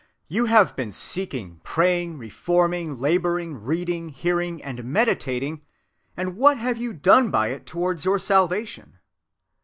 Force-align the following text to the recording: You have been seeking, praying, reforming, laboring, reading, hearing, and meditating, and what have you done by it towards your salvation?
You 0.27 0.45
have 0.45 0.75
been 0.75 0.91
seeking, 0.91 1.61
praying, 1.63 2.17
reforming, 2.17 2.97
laboring, 2.99 3.61
reading, 3.63 4.09
hearing, 4.09 4.63
and 4.63 4.83
meditating, 4.83 5.61
and 6.17 6.35
what 6.37 6.57
have 6.57 6.77
you 6.77 6.91
done 6.91 7.29
by 7.29 7.49
it 7.49 7.67
towards 7.67 8.03
your 8.03 8.17
salvation? 8.17 8.97